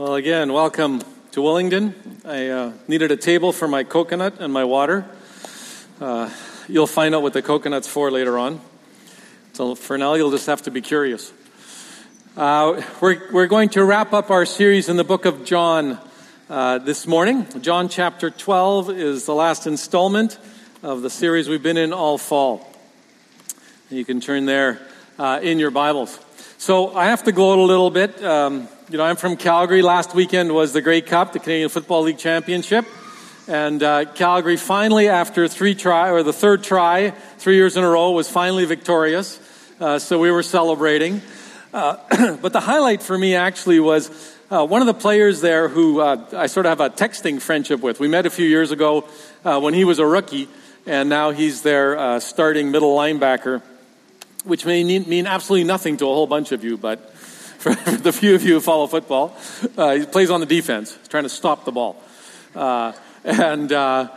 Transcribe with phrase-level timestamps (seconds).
[0.00, 1.00] Well, again, welcome
[1.32, 2.24] to Willingdon.
[2.24, 5.04] I uh, needed a table for my coconut and my water.
[6.00, 6.30] Uh,
[6.68, 8.62] you'll find out what the coconut's for later on.
[9.52, 11.30] So for now, you'll just have to be curious.
[12.34, 15.98] Uh, we're, we're going to wrap up our series in the book of John
[16.48, 17.46] uh, this morning.
[17.60, 20.38] John chapter 12 is the last installment
[20.82, 22.66] of the series we've been in all fall.
[23.90, 24.80] You can turn there
[25.18, 26.18] uh, in your Bibles.
[26.60, 28.22] So I have to gloat a little bit.
[28.22, 29.80] Um, you know, I'm from Calgary.
[29.80, 32.84] Last weekend was the Grey Cup, the Canadian Football League Championship.
[33.48, 37.88] And uh, Calgary finally, after three try, or the third try, three years in a
[37.88, 39.40] row, was finally victorious.
[39.80, 41.22] Uh, so we were celebrating.
[41.72, 44.10] Uh, but the highlight for me actually was
[44.50, 47.80] uh, one of the players there who uh, I sort of have a texting friendship
[47.80, 48.00] with.
[48.00, 49.08] We met a few years ago
[49.46, 50.46] uh, when he was a rookie,
[50.84, 53.62] and now he's their starting middle linebacker,
[54.44, 57.10] which may mean absolutely nothing to a whole bunch of you, but
[57.60, 59.36] for the few of you who follow football.
[59.76, 62.02] Uh, he plays on the defense, trying to stop the ball.
[62.54, 64.08] Uh, and uh,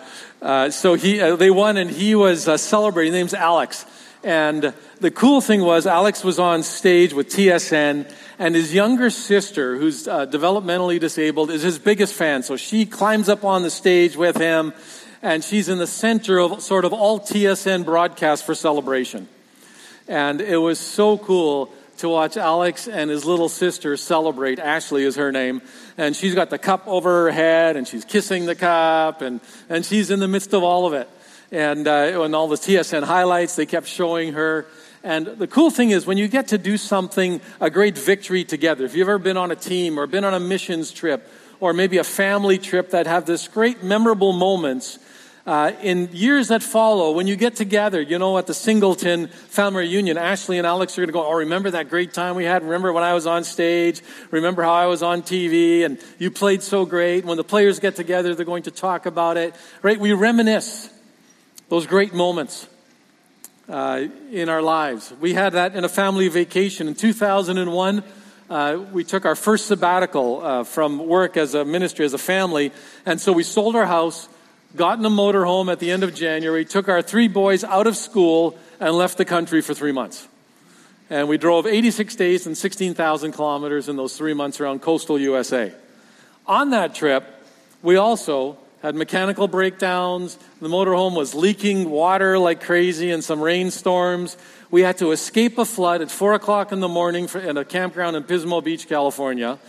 [0.41, 3.11] uh so he, uh, they won, and he was uh, celebrating.
[3.11, 3.85] His name's Alex.
[4.23, 9.77] And the cool thing was, Alex was on stage with TSN, and his younger sister,
[9.77, 12.43] who's developmentally disabled, is his biggest fan.
[12.43, 14.71] So she climbs up on the stage with him,
[15.21, 19.27] and she's in the center of sort of all TSN broadcasts for celebration.
[20.07, 24.59] And it was so cool to watch Alex and his little sister celebrate.
[24.59, 25.61] Ashley is her name.
[25.97, 29.85] And she's got the cup over her head and she's kissing the cup and, and
[29.85, 31.09] she's in the midst of all of it.
[31.51, 34.65] And uh, when all the TSN highlights, they kept showing her.
[35.03, 38.85] And the cool thing is when you get to do something, a great victory together,
[38.85, 41.29] if you've ever been on a team or been on a missions trip
[41.59, 44.97] or maybe a family trip that have this great memorable moments,
[45.45, 49.83] uh, in years that follow, when you get together, you know, at the Singleton family
[49.83, 52.63] reunion, Ashley and Alex are going to go, Oh, remember that great time we had?
[52.63, 54.01] Remember when I was on stage?
[54.31, 57.25] Remember how I was on TV and you played so great?
[57.25, 59.99] When the players get together, they're going to talk about it, right?
[59.99, 60.89] We reminisce
[61.67, 62.67] those great moments
[63.67, 65.13] uh, in our lives.
[65.19, 68.03] We had that in a family vacation in 2001.
[68.49, 72.71] Uh, we took our first sabbatical uh, from work as a ministry, as a family,
[73.05, 74.29] and so we sold our house
[74.75, 77.95] got in a motorhome at the end of January, took our three boys out of
[77.95, 80.27] school, and left the country for three months.
[81.09, 85.71] And we drove 86 days and 16,000 kilometers in those three months around coastal USA.
[86.47, 87.23] On that trip,
[87.81, 90.37] we also had mechanical breakdowns.
[90.59, 94.35] The motorhome was leaking water like crazy in some rainstorms.
[94.71, 98.15] We had to escape a flood at 4 o'clock in the morning in a campground
[98.15, 99.59] in Pismo Beach, California.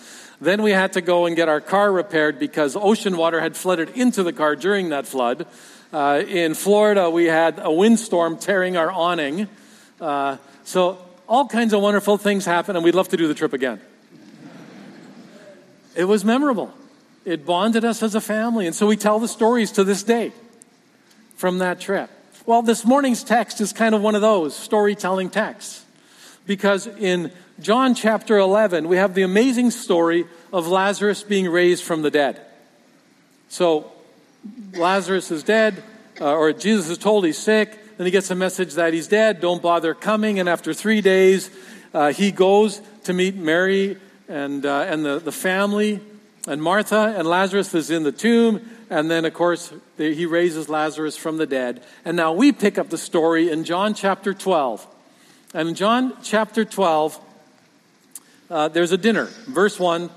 [0.44, 3.90] Then we had to go and get our car repaired because ocean water had flooded
[3.96, 5.46] into the car during that flood.
[5.90, 9.48] Uh, in Florida, we had a windstorm tearing our awning.
[9.98, 13.54] Uh, so all kinds of wonderful things happened, and we'd love to do the trip
[13.54, 13.80] again.
[15.96, 16.74] It was memorable.
[17.24, 20.32] It bonded us as a family, and so we tell the stories to this day
[21.36, 22.10] from that trip.
[22.44, 25.83] Well, this morning's text is kind of one of those storytelling texts
[26.46, 32.02] because in John chapter 11, we have the amazing story of Lazarus being raised from
[32.02, 32.40] the dead.
[33.48, 33.92] So,
[34.72, 35.82] Lazarus is dead,
[36.20, 37.96] uh, or Jesus is told he's sick.
[37.96, 39.40] Then he gets a message that he's dead.
[39.40, 40.40] Don't bother coming.
[40.40, 41.48] And after three days,
[41.92, 43.96] uh, he goes to meet Mary
[44.28, 46.00] and, uh, and the, the family
[46.46, 48.68] and Martha, and Lazarus is in the tomb.
[48.90, 51.82] And then, of course, he raises Lazarus from the dead.
[52.04, 54.86] And now we pick up the story in John chapter 12.
[55.54, 57.20] And in John chapter 12,
[58.50, 59.26] uh, there's a dinner.
[59.46, 60.10] Verse 1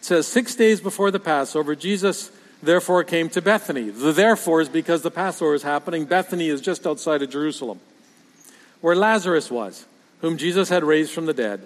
[0.00, 2.30] says, Six days before the Passover, Jesus
[2.62, 3.90] therefore came to Bethany.
[3.90, 6.06] The therefore is because the Passover is happening.
[6.06, 7.80] Bethany is just outside of Jerusalem,
[8.80, 9.84] where Lazarus was,
[10.22, 11.60] whom Jesus had raised from the dead.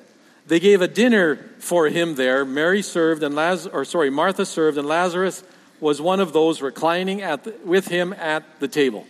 [0.49, 2.45] They gave a dinner for him there.
[2.45, 5.45] Mary served, and Laz- or sorry, Martha served, and Lazarus
[5.79, 9.07] was one of those reclining at the, with him at the table.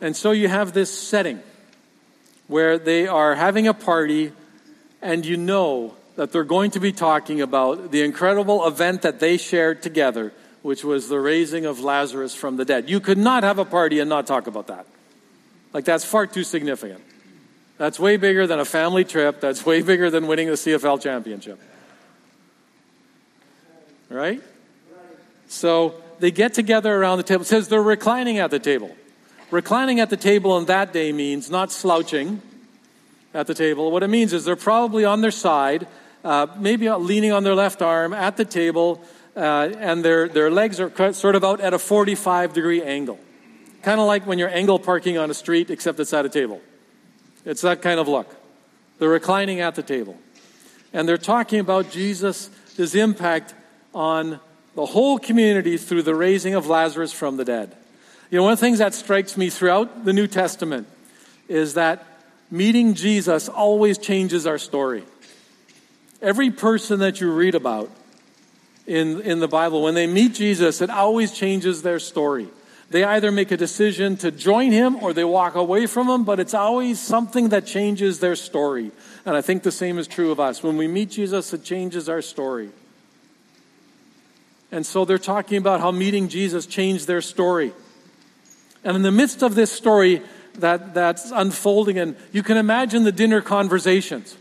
[0.00, 1.42] And so you have this setting
[2.48, 4.32] where they are having a party
[5.00, 9.36] and you know that they're going to be talking about the incredible event that they
[9.36, 12.90] shared together, which was the raising of Lazarus from the dead.
[12.90, 14.86] You could not have a party and not talk about that.
[15.72, 17.04] Like, that's far too significant.
[17.76, 19.40] That's way bigger than a family trip.
[19.40, 21.60] That's way bigger than winning the CFL championship.
[24.08, 24.42] Right?
[25.46, 27.42] So they get together around the table.
[27.42, 28.90] It says they're reclining at the table.
[29.50, 32.42] Reclining at the table on that day means not slouching,
[33.34, 33.90] at the table.
[33.90, 35.86] What it means is they're probably on their side,
[36.24, 39.02] uh, maybe leaning on their left arm at the table,
[39.36, 43.18] uh, and their, their legs are sort of out at a 45 degree angle.
[43.82, 46.60] Kind of like when you're angle parking on a street, except it's at a table.
[47.44, 48.34] It's that kind of look.
[48.98, 50.18] They're reclining at the table.
[50.92, 52.50] And they're talking about Jesus'
[52.94, 53.54] impact
[53.94, 54.40] on
[54.74, 57.76] the whole community through the raising of Lazarus from the dead.
[58.30, 60.86] You know, one of the things that strikes me throughout the New Testament
[61.48, 62.04] is that
[62.50, 65.04] meeting Jesus always changes our story.
[66.20, 67.90] Every person that you read about
[68.86, 72.48] in, in the Bible, when they meet Jesus, it always changes their story.
[72.90, 76.38] They either make a decision to join him or they walk away from him, but
[76.38, 78.90] it's always something that changes their story.
[79.24, 80.62] And I think the same is true of us.
[80.62, 82.70] When we meet Jesus, it changes our story.
[84.70, 87.72] And so they're talking about how meeting Jesus changed their story.
[88.84, 90.22] And in the midst of this story
[90.54, 94.36] that, that's unfolding, and you can imagine the dinner conversations.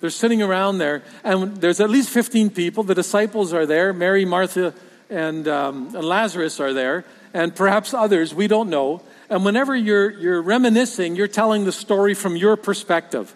[0.00, 2.82] They're sitting around there, and there's at least 15 people.
[2.82, 3.92] The disciples are there.
[3.92, 4.74] Mary, Martha,
[5.08, 8.34] and, um, and Lazarus are there, and perhaps others.
[8.34, 9.02] We don't know.
[9.30, 13.34] And whenever you're, you're reminiscing, you're telling the story from your perspective,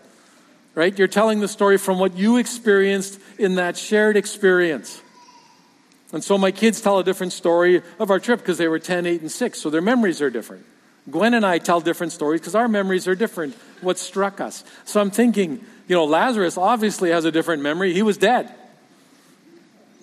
[0.75, 0.97] right?
[0.99, 5.01] You're telling the story from what you experienced in that shared experience.
[6.13, 9.07] And so my kids tell a different story of our trip because they were 10,
[9.07, 10.65] 8, and 6, so their memories are different.
[11.11, 14.65] Gwen and I tell different stories because our memories are different, what struck us.
[14.85, 17.93] So I'm thinking, you know, Lazarus obviously has a different memory.
[17.93, 18.53] He was dead.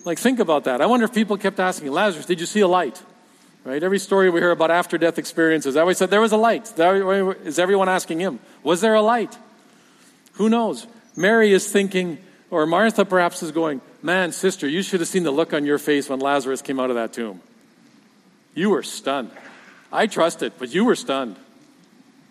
[0.04, 0.80] Like, think about that.
[0.80, 3.02] I wonder if people kept asking, Lazarus, did you see a light?
[3.64, 3.82] Right?
[3.82, 6.70] Every story we hear about after death experiences, I always said there was a light.
[6.78, 9.36] Is everyone asking him, was there a light?
[10.34, 10.86] Who knows?
[11.16, 12.18] Mary is thinking,
[12.50, 15.78] or Martha perhaps is going, Man, sister, you should have seen the look on your
[15.78, 17.40] face when Lazarus came out of that tomb.
[18.54, 19.30] You were stunned.
[19.90, 21.36] I trusted, but you were stunned.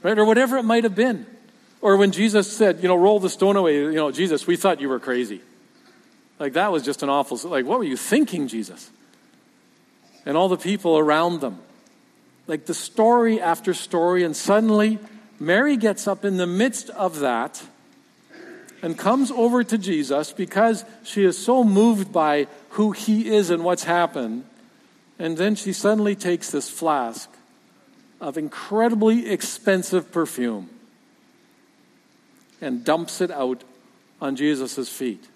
[0.04, 0.16] Right?
[0.16, 1.26] Or whatever it might have been.
[1.82, 4.82] Or when Jesus said, you know, roll the stone away, you know, Jesus, we thought
[4.82, 5.42] you were crazy.
[6.38, 8.92] Like that was just an awful, like, what were you thinking, Jesus?
[10.28, 11.58] And all the people around them.
[12.46, 15.00] Like the story after story, and suddenly
[15.40, 17.64] Mary gets up in the midst of that
[18.84, 23.64] and comes over to Jesus because she is so moved by who he is and
[23.64, 24.44] what's happened.
[25.18, 27.30] And then she suddenly takes this flask
[28.20, 30.70] of incredibly expensive perfume
[32.60, 33.64] and dumps it out
[34.22, 35.30] on Jesus' feet.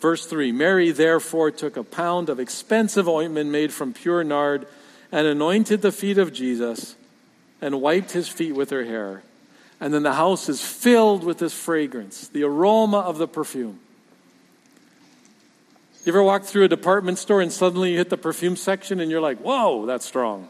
[0.00, 4.68] Verse 3 Mary therefore took a pound of expensive ointment made from pure nard
[5.10, 6.94] and anointed the feet of Jesus
[7.60, 9.24] and wiped his feet with her hair.
[9.80, 13.80] And then the house is filled with this fragrance, the aroma of the perfume.
[16.04, 19.10] You ever walk through a department store and suddenly you hit the perfume section and
[19.10, 20.48] you're like, whoa, that's strong?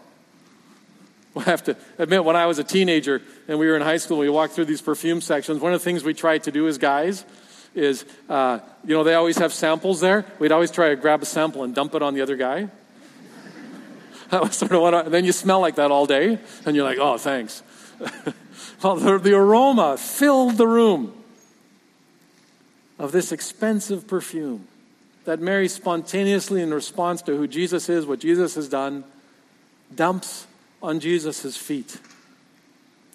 [1.36, 4.18] I have to admit, when I was a teenager and we were in high school,
[4.18, 5.60] we walked through these perfume sections.
[5.60, 7.24] One of the things we tried to do as guys
[7.74, 10.24] is, uh, you know, they always have samples there.
[10.38, 12.68] We'd always try to grab a sample and dump it on the other guy.
[14.30, 16.84] that was sort of what I, then you smell like that all day, and you're
[16.84, 17.62] like, oh, thanks.
[18.80, 21.14] the, the aroma filled the room
[22.98, 24.66] of this expensive perfume
[25.24, 29.04] that Mary spontaneously, in response to who Jesus is, what Jesus has done,
[29.94, 30.46] dumps
[30.82, 31.98] on Jesus' feet.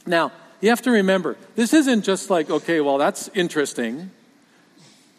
[0.05, 0.31] Now,
[0.61, 4.11] you have to remember, this isn't just like, okay, well, that's interesting.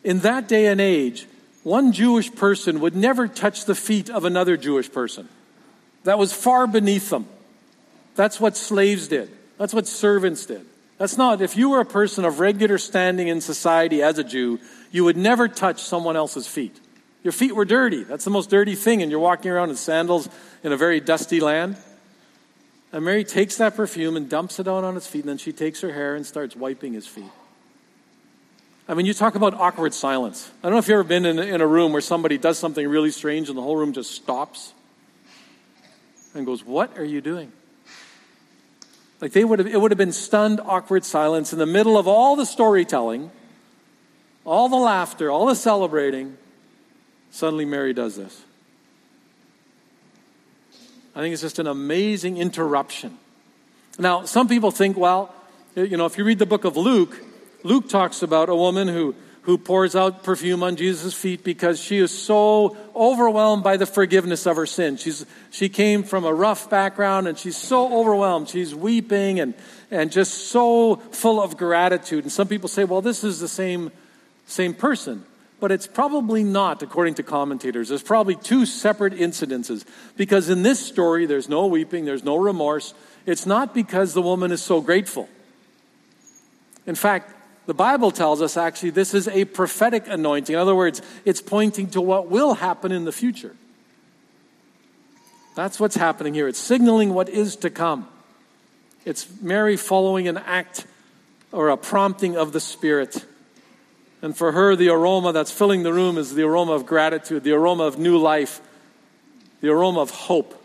[0.04, 1.26] In that day and age,
[1.62, 5.28] one Jewish person would never touch the feet of another Jewish person.
[6.04, 7.26] That was far beneath them.
[8.14, 9.30] That's what slaves did.
[9.58, 10.66] That's what servants did.
[10.98, 14.58] That's not, if you were a person of regular standing in society as a Jew,
[14.90, 16.80] you would never touch someone else's feet.
[17.22, 18.04] Your feet were dirty.
[18.04, 20.28] That's the most dirty thing, and you're walking around in sandals
[20.62, 21.76] in a very dusty land.
[22.92, 25.52] And Mary takes that perfume and dumps it out on his feet, and then she
[25.52, 27.30] takes her hair and starts wiping his feet.
[28.88, 30.50] I mean, you talk about awkward silence.
[30.62, 32.86] I don't know if you've ever been in, in a room where somebody does something
[32.86, 34.72] really strange and the whole room just stops
[36.34, 37.50] and goes, What are you doing?
[39.20, 42.06] Like they would have, it would have been stunned, awkward silence in the middle of
[42.06, 43.30] all the storytelling,
[44.44, 46.36] all the laughter, all the celebrating.
[47.30, 48.42] Suddenly, Mary does this.
[51.14, 53.16] I think it's just an amazing interruption.
[53.98, 55.34] Now, some people think, well,
[55.74, 57.16] you know, if you read the book of Luke,
[57.62, 59.14] Luke talks about a woman who,
[59.46, 64.44] who pours out perfume on Jesus' feet because she is so overwhelmed by the forgiveness
[64.44, 64.96] of her sin.
[64.96, 68.48] She's, she came from a rough background and she's so overwhelmed.
[68.48, 69.54] She's weeping and,
[69.88, 72.24] and just so full of gratitude.
[72.24, 73.92] And some people say, well, this is the same,
[74.46, 75.24] same person.
[75.60, 77.88] But it's probably not, according to commentators.
[77.88, 79.84] There's probably two separate incidences.
[80.16, 82.94] Because in this story, there's no weeping, there's no remorse.
[83.26, 85.28] It's not because the woman is so grateful.
[86.84, 87.32] In fact,
[87.66, 90.54] the Bible tells us actually this is a prophetic anointing.
[90.54, 93.54] In other words, it's pointing to what will happen in the future.
[95.56, 96.48] That's what's happening here.
[96.48, 98.08] It's signaling what is to come.
[99.04, 100.86] It's Mary following an act
[101.50, 103.24] or a prompting of the Spirit.
[104.22, 107.52] And for her, the aroma that's filling the room is the aroma of gratitude, the
[107.52, 108.60] aroma of new life,
[109.60, 110.62] the aroma of hope,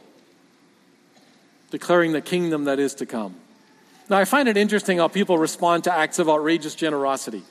[1.70, 3.36] declaring the kingdom that is to come.
[4.12, 7.44] Now, I find it interesting how people respond to acts of outrageous generosity.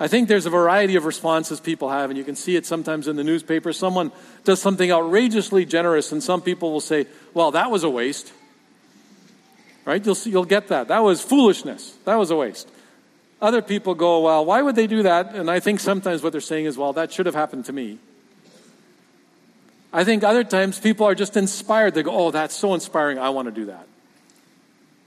[0.00, 3.06] I think there's a variety of responses people have, and you can see it sometimes
[3.06, 3.72] in the newspaper.
[3.72, 4.10] Someone
[4.42, 8.32] does something outrageously generous, and some people will say, Well, that was a waste.
[9.84, 10.04] Right?
[10.04, 10.88] You'll, see, you'll get that.
[10.88, 11.96] That was foolishness.
[12.04, 12.68] That was a waste.
[13.40, 15.36] Other people go, Well, why would they do that?
[15.36, 17.98] And I think sometimes what they're saying is, Well, that should have happened to me.
[19.92, 21.94] I think other times people are just inspired.
[21.94, 23.20] They go, Oh, that's so inspiring.
[23.20, 23.87] I want to do that.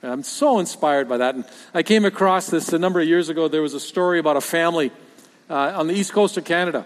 [0.03, 1.36] I'm so inspired by that.
[1.36, 3.48] And I came across this a number of years ago.
[3.48, 4.91] There was a story about a family
[5.50, 6.86] uh, on the east coast of Canada.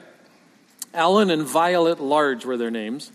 [0.94, 3.12] Alan and Violet Large were their names.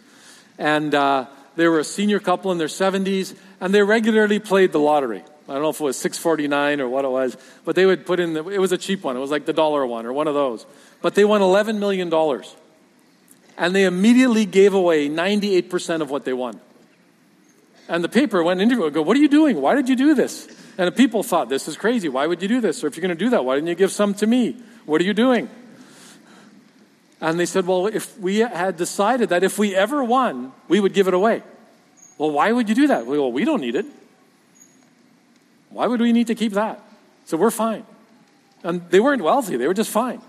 [0.59, 1.27] And uh,
[1.57, 5.23] they were a senior couple in their 70s, and they regularly played the lottery.
[5.49, 8.21] I don't know if it was 649 or what it was, but they would put
[8.21, 9.17] in, the, it was a cheap one.
[9.17, 10.65] It was like the dollar one or one of those.
[11.03, 12.13] But they won $11 million.
[13.59, 16.61] And they immediately gave away 98% of what they won.
[17.91, 19.61] And the paper went into it, go, What are you doing?
[19.61, 20.47] Why did you do this?
[20.79, 22.09] And the people thought, This is crazy.
[22.09, 22.85] Why would you do this?
[22.85, 24.53] Or if you're going to do that, why didn't you give some to me?
[24.87, 25.51] What are you doing?
[27.21, 30.95] And they said, Well, if we had decided that if we ever won, we would
[30.95, 31.43] give it away.
[32.17, 33.07] Well, why would you do that?
[33.07, 33.87] Well, we don't need it.
[35.71, 36.81] Why would we need to keep that?
[37.25, 37.85] So we're fine.
[38.63, 40.23] And they weren't wealthy, they were just fine.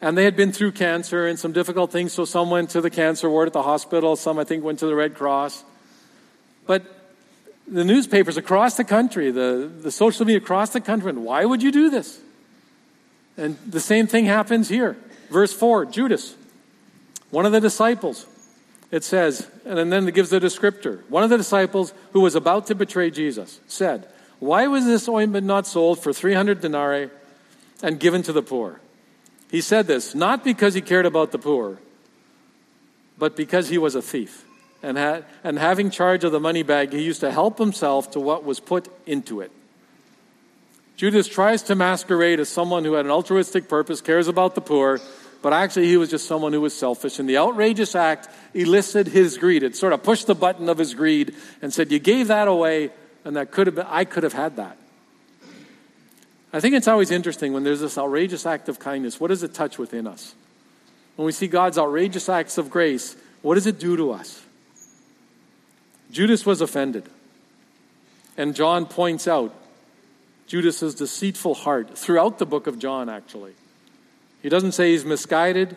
[0.00, 2.90] And they had been through cancer and some difficult things, so some went to the
[2.90, 5.64] cancer ward at the hospital, some I think went to the Red Cross.
[6.66, 6.84] But
[7.66, 11.72] the newspapers across the country, the, the social media across the country, why would you
[11.72, 12.20] do this?
[13.36, 14.96] And the same thing happens here.
[15.30, 16.36] Verse 4 Judas,
[17.30, 18.26] one of the disciples,
[18.90, 21.02] it says, and then it gives the descriptor.
[21.08, 24.06] One of the disciples who was about to betray Jesus said,
[24.38, 27.10] Why was this ointment not sold for 300 denarii
[27.82, 28.80] and given to the poor?
[29.50, 31.78] He said this not because he cared about the poor,
[33.18, 34.44] but because he was a thief
[34.82, 38.20] and, had, and having charge of the money bag, he used to help himself to
[38.20, 39.52] what was put into it.
[40.96, 45.00] Judas tries to masquerade as someone who had an altruistic purpose, cares about the poor,
[45.40, 47.18] but actually he was just someone who was selfish.
[47.18, 49.62] And the outrageous act elicited his greed.
[49.62, 52.90] It sort of pushed the button of his greed and said, You gave that away,
[53.24, 54.76] and that could have been, I could have had that.
[56.52, 59.18] I think it's always interesting when there's this outrageous act of kindness.
[59.18, 60.34] What does it touch within us?
[61.16, 64.41] When we see God's outrageous acts of grace, what does it do to us?
[66.12, 67.04] Judas was offended.
[68.36, 69.54] And John points out
[70.46, 73.54] Judas's deceitful heart throughout the book of John, actually.
[74.42, 75.76] He doesn't say he's misguided,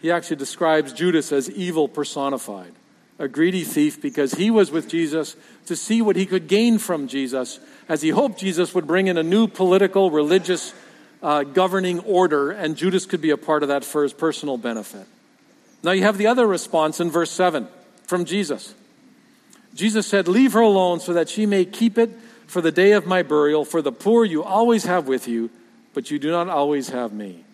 [0.00, 2.72] he actually describes Judas as evil personified,
[3.18, 5.36] a greedy thief because he was with Jesus
[5.66, 7.58] to see what he could gain from Jesus
[7.88, 10.74] as he hoped Jesus would bring in a new political, religious,
[11.22, 15.06] uh, governing order, and Judas could be a part of that for his personal benefit.
[15.82, 17.68] Now you have the other response in verse 7
[18.06, 18.74] from Jesus.
[19.74, 22.10] Jesus said, Leave her alone so that she may keep it
[22.46, 23.64] for the day of my burial.
[23.64, 25.50] For the poor you always have with you,
[25.94, 27.44] but you do not always have me.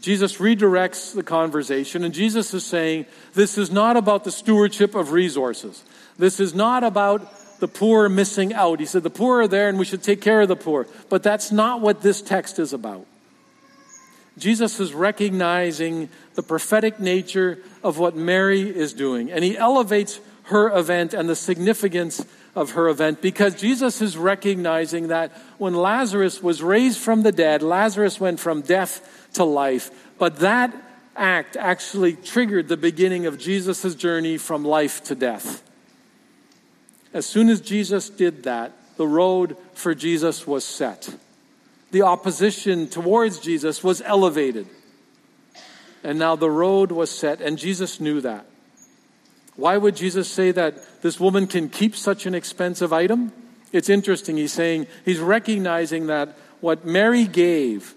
[0.00, 5.12] Jesus redirects the conversation, and Jesus is saying, This is not about the stewardship of
[5.12, 5.84] resources.
[6.18, 8.80] This is not about the poor missing out.
[8.80, 10.86] He said, The poor are there, and we should take care of the poor.
[11.10, 13.06] But that's not what this text is about.
[14.38, 20.18] Jesus is recognizing the prophetic nature of what Mary is doing, and he elevates
[20.50, 26.42] her event and the significance of her event because Jesus is recognizing that when Lazarus
[26.42, 29.90] was raised from the dead, Lazarus went from death to life.
[30.18, 30.74] But that
[31.16, 35.62] act actually triggered the beginning of Jesus' journey from life to death.
[37.12, 41.14] As soon as Jesus did that, the road for Jesus was set.
[41.90, 44.66] The opposition towards Jesus was elevated.
[46.04, 48.46] And now the road was set, and Jesus knew that.
[49.56, 53.32] Why would Jesus say that this woman can keep such an expensive item?
[53.72, 54.36] It's interesting.
[54.36, 57.94] He's saying, he's recognizing that what Mary gave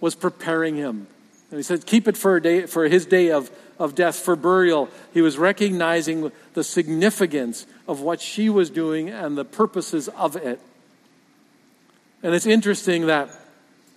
[0.00, 1.06] was preparing him.
[1.50, 4.36] And he said, keep it for, a day, for his day of, of death, for
[4.36, 4.88] burial.
[5.12, 10.60] He was recognizing the significance of what she was doing and the purposes of it.
[12.22, 13.30] And it's interesting that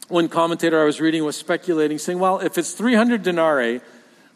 [0.07, 3.81] one commentator I was reading was speculating, saying, well, if it's 300 denarii,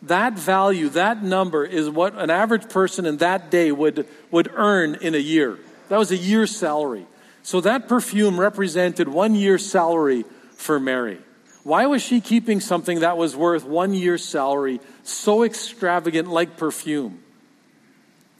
[0.03, 4.96] that value, that number, is what an average person in that day would, would earn
[4.96, 5.60] in a year.
[5.89, 7.05] That was a year's salary.
[7.43, 11.20] So that perfume represented one year's salary for Mary.
[11.63, 17.20] Why was she keeping something that was worth one year's salary so extravagant like perfume?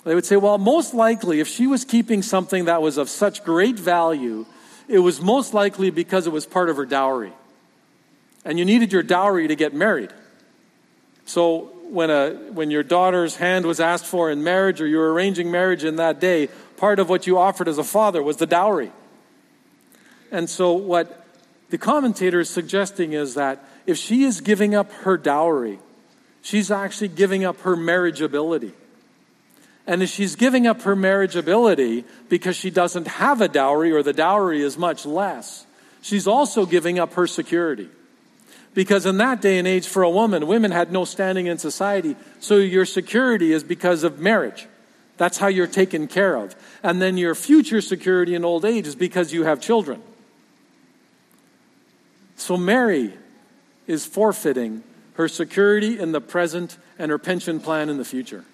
[0.04, 3.44] They would say, well, most likely, if she was keeping something that was of such
[3.44, 4.48] great value,
[4.88, 7.32] it was most likely because it was part of her dowry.
[8.44, 10.12] And you needed your dowry to get married.
[11.32, 15.14] So when, a, when your daughter's hand was asked for in marriage or you were
[15.14, 18.46] arranging marriage in that day, part of what you offered as a father was the
[18.46, 18.92] dowry.
[20.30, 21.26] And so what
[21.70, 25.80] the commentator is suggesting is that if she is giving up her dowry,
[26.42, 28.74] she's actually giving up her marriageability.
[29.88, 34.12] And if she's giving up her marriageability because she doesn't have a dowry or the
[34.12, 35.66] dowry is much less,
[36.02, 37.88] she's also giving up her security.
[38.74, 42.16] Because in that day and age, for a woman, women had no standing in society.
[42.40, 44.68] So your security is because of marriage.
[45.18, 46.56] That's how you're taken care of.
[46.82, 50.02] And then your future security in old age is because you have children.
[52.38, 53.14] So Mary
[53.88, 58.46] is forfeiting her security in the present and her pension plan in the future.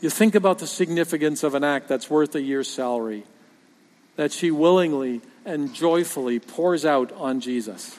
[0.00, 3.24] You think about the significance of an act that's worth a year's salary
[4.16, 7.96] that she willingly and joyfully pours out on Jesus,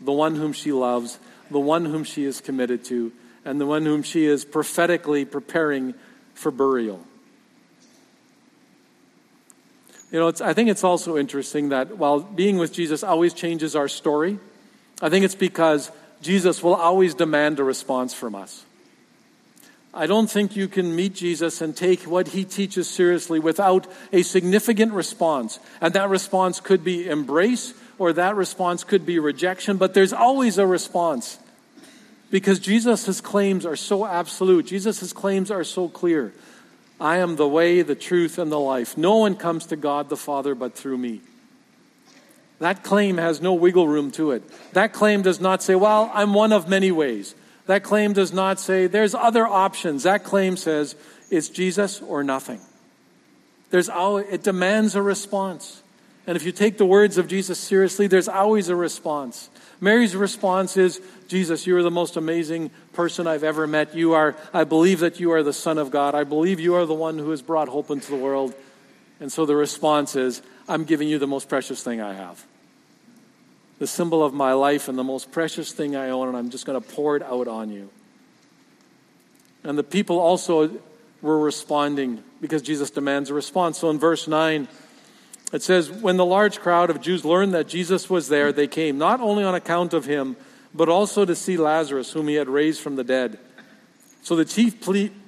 [0.00, 1.18] the one whom she loves,
[1.50, 3.10] the one whom she is committed to,
[3.44, 5.94] and the one whom she is prophetically preparing
[6.34, 7.00] for burial.
[10.12, 13.88] You know, I think it's also interesting that while being with Jesus always changes our
[13.88, 14.38] story,
[15.02, 15.90] I think it's because
[16.22, 18.64] Jesus will always demand a response from us.
[19.96, 24.22] I don't think you can meet Jesus and take what he teaches seriously without a
[24.22, 25.60] significant response.
[25.80, 30.58] And that response could be embrace or that response could be rejection, but there's always
[30.58, 31.38] a response.
[32.30, 36.32] Because Jesus' claims are so absolute, Jesus' claims are so clear.
[37.00, 38.98] I am the way, the truth, and the life.
[38.98, 41.20] No one comes to God the Father but through me.
[42.58, 44.42] That claim has no wiggle room to it.
[44.72, 47.34] That claim does not say, well, I'm one of many ways.
[47.66, 50.02] That claim does not say there's other options.
[50.02, 50.96] That claim says
[51.30, 52.60] it's Jesus or nothing.
[53.70, 55.82] There's always, it demands a response.
[56.26, 59.50] And if you take the words of Jesus seriously, there's always a response.
[59.80, 63.94] Mary's response is, Jesus, you are the most amazing person I've ever met.
[63.94, 66.14] You are, I believe that you are the Son of God.
[66.14, 68.54] I believe you are the one who has brought hope into the world.
[69.20, 72.44] And so the response is, I'm giving you the most precious thing I have
[73.78, 76.66] the symbol of my life and the most precious thing I own, and I'm just
[76.66, 77.90] going to pour it out on you.
[79.64, 80.70] And the people also
[81.22, 83.78] were responding because Jesus demands a response.
[83.78, 84.68] So in verse 9,
[85.52, 88.98] it says, When the large crowd of Jews learned that Jesus was there, they came,
[88.98, 90.36] not only on account of him,
[90.74, 93.38] but also to see Lazarus, whom he had raised from the dead.
[94.22, 94.84] So the chief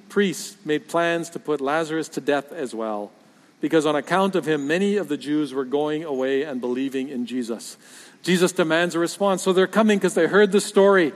[0.09, 3.11] priests made plans to put Lazarus to death as well,
[3.61, 7.25] because on account of him, many of the Jews were going away and believing in
[7.25, 7.77] Jesus.
[8.27, 9.41] Jesus demands a response.
[9.41, 11.13] So they're coming because they heard the story.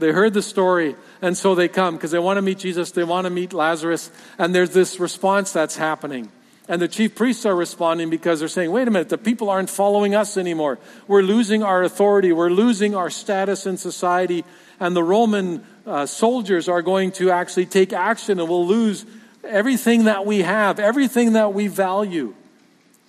[0.00, 3.04] They heard the story, and so they come because they want to meet Jesus, they
[3.04, 6.32] want to meet Lazarus, and there's this response that's happening.
[6.66, 9.70] And the chief priests are responding because they're saying, wait a minute, the people aren't
[9.70, 10.80] following us anymore.
[11.06, 14.44] We're losing our authority, we're losing our status in society,
[14.80, 19.06] and the Roman uh, soldiers are going to actually take action, and we'll lose
[19.44, 22.34] everything that we have, everything that we value.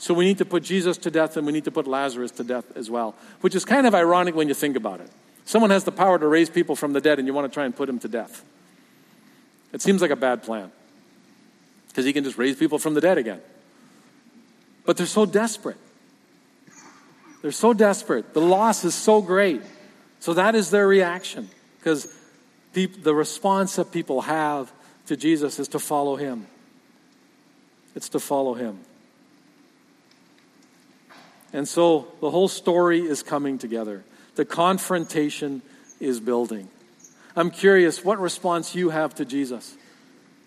[0.03, 2.43] So we need to put Jesus to death and we need to put Lazarus to
[2.43, 5.09] death as well, which is kind of ironic when you think about it.
[5.45, 7.63] Someone has the power to raise people from the dead and you want to try
[7.63, 8.43] and put him to death.
[9.71, 10.73] It seems like a bad plan
[11.87, 13.39] because he can just raise people from the dead again.
[14.85, 15.77] But they're so desperate.
[17.41, 18.33] They're so desperate.
[18.33, 19.61] The loss is so great.
[20.19, 22.13] So that is their reaction because
[22.73, 24.69] the response that people have
[25.05, 26.45] to Jesus is to follow him.
[27.95, 28.79] It's to follow him.
[31.53, 34.03] And so the whole story is coming together.
[34.35, 35.61] The confrontation
[35.99, 36.67] is building.
[37.35, 39.77] I'm curious what response you have to Jesus.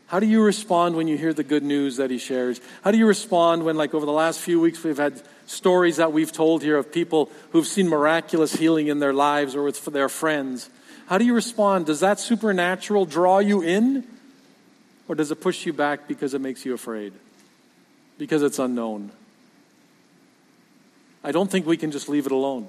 [0.09, 2.61] How do you respond when you hear the good news that he shares?
[2.83, 6.13] How do you respond when, like, over the last few weeks, we've had stories that
[6.13, 10.09] we've told here of people who've seen miraculous healing in their lives or with their
[10.09, 10.71] friends?
[11.07, 11.87] How do you respond?
[11.87, 14.05] Does that supernatural draw you in?
[15.09, 17.13] Or does it push you back because it makes you afraid?
[18.19, 19.11] Because it's unknown?
[21.27, 22.69] I don't think we can just leave it alone.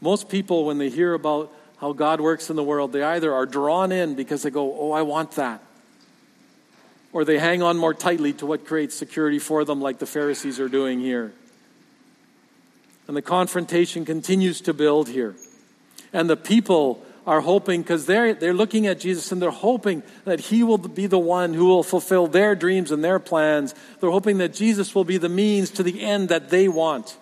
[0.00, 3.44] Most people, when they hear about how God works in the world, they either are
[3.44, 5.60] drawn in because they go, Oh, I want that.
[7.12, 10.58] Or they hang on more tightly to what creates security for them, like the Pharisees
[10.58, 11.34] are doing here.
[13.06, 15.36] And the confrontation continues to build here.
[16.10, 20.40] And the people are hoping, because they're, they're looking at Jesus and they're hoping that
[20.40, 23.74] he will be the one who will fulfill their dreams and their plans.
[24.00, 27.18] They're hoping that Jesus will be the means to the end that they want.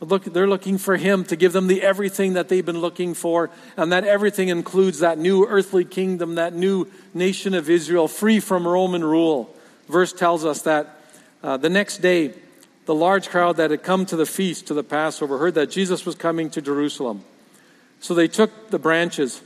[0.00, 3.50] Look, they're looking for him to give them the everything that they've been looking for,
[3.76, 8.68] and that everything includes that new earthly kingdom, that new nation of Israel, free from
[8.68, 9.54] Roman rule.
[9.88, 11.00] Verse tells us that
[11.42, 12.34] uh, the next day,
[12.84, 16.04] the large crowd that had come to the feast, to the Passover, heard that Jesus
[16.04, 17.24] was coming to Jerusalem.
[18.00, 19.40] So they took the branches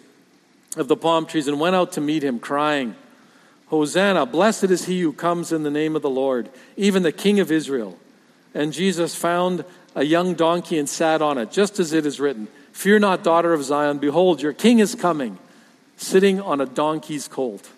[0.76, 2.96] of the palm trees and went out to meet him, crying,
[3.70, 7.38] Hosanna, blessed is he who comes in the name of the Lord, even the King
[7.38, 7.96] of Israel.
[8.52, 12.48] And Jesus found a young donkey and sat on it, just as it is written
[12.72, 15.38] Fear not, daughter of Zion, behold, your king is coming,
[15.96, 17.68] sitting on a donkey's colt.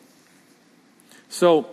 [1.29, 1.66] So,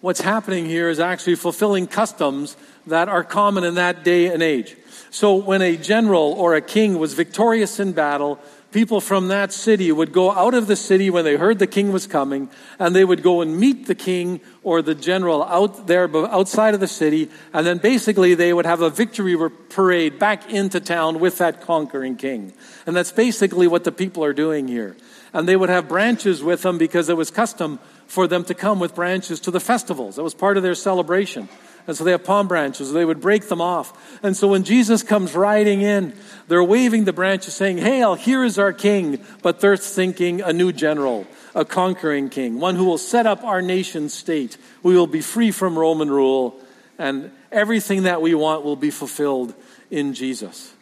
[0.00, 2.56] what's happening here is actually fulfilling customs
[2.86, 4.76] that are common in that day and age.
[5.10, 8.38] So when a general or a king was victorious in battle,
[8.72, 11.92] people from that city would go out of the city when they heard the king
[11.92, 12.48] was coming,
[12.78, 16.80] and they would go and meet the king or the general out there outside of
[16.80, 19.36] the city, and then basically they would have a victory
[19.68, 22.52] parade back into town with that conquering king.
[22.86, 24.96] And that's basically what the people are doing here.
[25.32, 28.80] And they would have branches with them because it was custom for them to come
[28.80, 30.16] with branches to the festivals.
[30.16, 31.48] That was part of their celebration.
[31.86, 32.92] And so they have palm branches.
[32.92, 34.20] They would break them off.
[34.22, 36.14] And so when Jesus comes riding in,
[36.48, 39.24] they're waving the branches saying, Hail, here is our king.
[39.42, 43.62] But they're thinking a new general, a conquering king, one who will set up our
[43.62, 44.56] nation state.
[44.82, 46.58] We will be free from Roman rule,
[46.98, 49.54] and everything that we want will be fulfilled
[49.90, 50.72] in Jesus.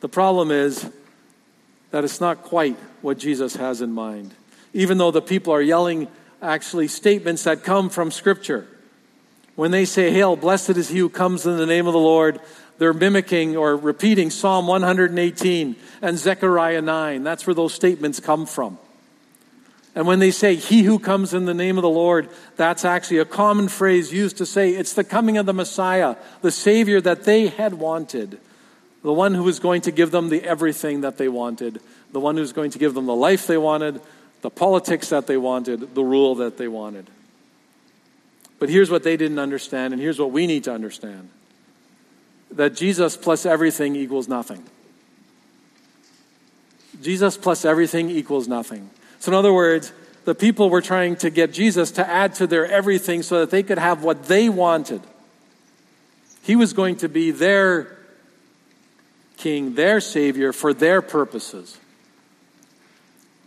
[0.00, 0.90] The problem is
[1.92, 4.34] that it's not quite what Jesus has in mind
[4.76, 6.06] even though the people are yelling
[6.42, 8.68] actually statements that come from Scripture.
[9.56, 12.40] When they say, Hail, blessed is he who comes in the name of the Lord,
[12.78, 17.24] they're mimicking or repeating Psalm 118 and Zechariah 9.
[17.24, 18.78] That's where those statements come from.
[19.94, 23.18] And when they say, He who comes in the name of the Lord, that's actually
[23.18, 27.24] a common phrase used to say it's the coming of the Messiah, the Savior that
[27.24, 28.38] they had wanted,
[29.02, 31.80] the one who was going to give them the everything that they wanted,
[32.12, 34.02] the one who's going to give them the life they wanted,
[34.42, 37.08] the politics that they wanted, the rule that they wanted.
[38.58, 41.30] But here's what they didn't understand, and here's what we need to understand
[42.52, 44.62] that Jesus plus everything equals nothing.
[47.02, 48.88] Jesus plus everything equals nothing.
[49.18, 49.92] So, in other words,
[50.24, 53.62] the people were trying to get Jesus to add to their everything so that they
[53.62, 55.02] could have what they wanted.
[56.42, 57.96] He was going to be their
[59.36, 61.78] king, their savior for their purposes.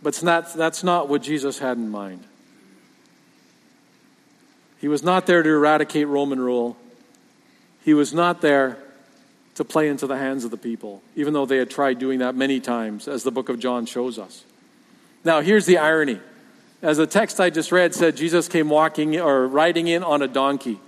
[0.02, 2.24] But not, that's not what Jesus had in mind.
[4.80, 6.76] He was not there to eradicate Roman rule.
[7.84, 8.78] He was not there
[9.54, 12.34] to play into the hands of the people, even though they had tried doing that
[12.34, 14.44] many times, as the book of John shows us.
[15.22, 16.18] Now, here's the irony.
[16.80, 20.28] As the text I just read said, Jesus came walking or riding in on a
[20.28, 20.80] donkey.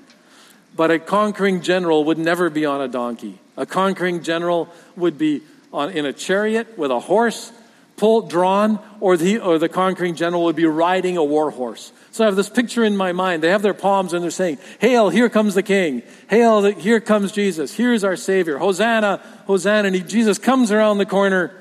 [0.74, 3.38] But a conquering general would never be on a donkey.
[3.59, 7.52] A conquering general would be on, in a chariot with a horse
[7.96, 11.92] pulled, drawn, or the, or the conquering general would be riding a war horse.
[12.11, 13.42] So I have this picture in my mind.
[13.42, 16.02] They have their palms and they're saying, Hail, here comes the King.
[16.28, 17.74] Hail, here comes Jesus.
[17.74, 18.59] Here's our Savior.
[18.59, 19.88] Hosanna, Hosanna.
[19.88, 21.52] And he, Jesus comes around the corner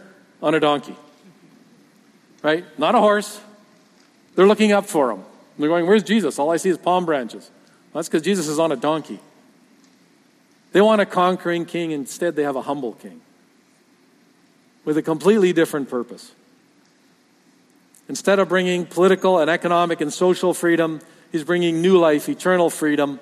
[0.42, 0.96] on a donkey.
[2.42, 2.66] Right?
[2.80, 3.40] Not a horse.
[4.36, 5.24] They're looking up for him.
[5.60, 6.40] They're going, Where's Jesus?
[6.40, 7.50] All I see is palm branches.
[7.94, 9.20] Well, that's because Jesus is on a donkey.
[10.72, 11.92] They want a conquering king.
[11.92, 13.22] Instead, they have a humble king
[14.86, 16.32] with a completely different purpose.
[18.10, 23.20] Instead of bringing political and economic and social freedom, he's bringing new life, eternal freedom,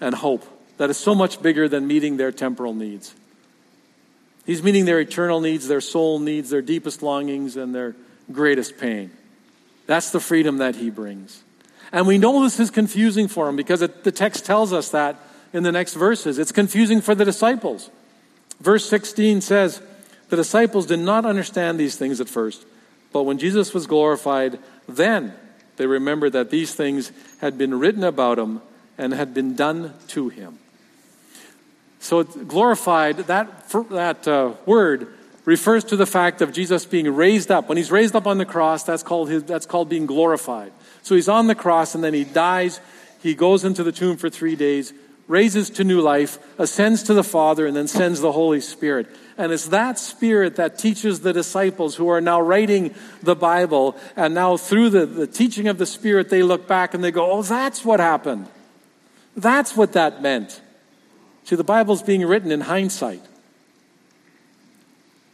[0.00, 0.44] and hope
[0.78, 3.14] that is so much bigger than meeting their temporal needs.
[4.44, 7.94] He's meeting their eternal needs, their soul needs, their deepest longings, and their
[8.32, 9.12] greatest pain.
[9.86, 11.42] That's the freedom that he brings.
[11.92, 15.20] And we know this is confusing for him because it, the text tells us that
[15.52, 16.38] in the next verses.
[16.38, 17.90] It's confusing for the disciples.
[18.60, 19.82] Verse 16 says,
[20.32, 22.64] the disciples did not understand these things at first,
[23.12, 25.34] but when Jesus was glorified, then
[25.76, 28.62] they remembered that these things had been written about him
[28.96, 30.58] and had been done to him.
[32.00, 35.08] So, glorified, that, that uh, word
[35.44, 37.68] refers to the fact of Jesus being raised up.
[37.68, 40.72] When he's raised up on the cross, that's called, his, that's called being glorified.
[41.02, 42.80] So, he's on the cross and then he dies.
[43.22, 44.94] He goes into the tomb for three days,
[45.28, 49.08] raises to new life, ascends to the Father, and then sends the Holy Spirit.
[49.38, 53.96] And it's that Spirit that teaches the disciples who are now writing the Bible.
[54.14, 57.30] And now, through the, the teaching of the Spirit, they look back and they go,
[57.30, 58.46] Oh, that's what happened.
[59.36, 60.60] That's what that meant.
[61.44, 63.22] See, the Bible's being written in hindsight.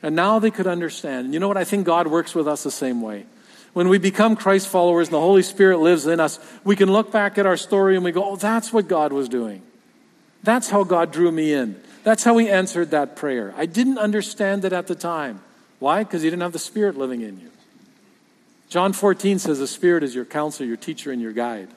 [0.02, 1.34] And now they could understand.
[1.34, 1.56] You know what?
[1.56, 3.26] I think God works with us the same way.
[3.72, 7.12] When we become Christ followers and the Holy Spirit lives in us, we can look
[7.12, 9.62] back at our story and we go, oh, that's what God was doing.
[10.42, 11.80] That's how God drew me in.
[12.08, 13.52] That's how he answered that prayer.
[13.54, 15.42] I didn't understand it at the time.
[15.78, 16.04] Why?
[16.04, 17.50] Because you didn't have the Spirit living in you.
[18.70, 21.68] John 14 says the Spirit is your counselor, your teacher, and your guide.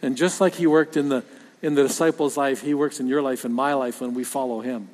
[0.00, 1.22] And just like he worked in the
[1.60, 4.62] in the disciples' life, He works in your life and my life when we follow
[4.62, 4.88] Him.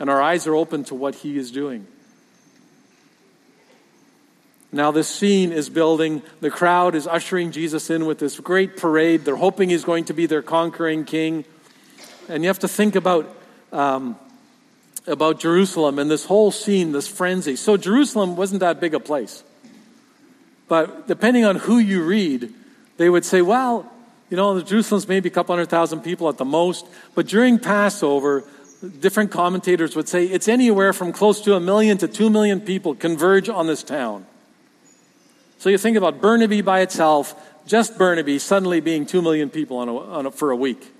[0.00, 1.86] And our eyes are open to what He is doing.
[4.72, 6.22] Now, this scene is building.
[6.40, 9.26] The crowd is ushering Jesus in with this great parade.
[9.26, 11.44] They're hoping he's going to be their conquering king.
[12.30, 13.37] And you have to think about,
[13.72, 14.16] um,
[15.06, 17.56] about Jerusalem and this whole scene, this frenzy.
[17.56, 19.42] So, Jerusalem wasn't that big a place.
[20.68, 22.52] But depending on who you read,
[22.98, 23.90] they would say, well,
[24.28, 26.86] you know, Jerusalem's maybe a couple hundred thousand people at the most.
[27.14, 28.44] But during Passover,
[29.00, 32.94] different commentators would say it's anywhere from close to a million to two million people
[32.94, 34.26] converge on this town.
[35.58, 37.34] So you think about Burnaby by itself,
[37.66, 40.92] just Burnaby suddenly being 2 million people on a, on a, for a week.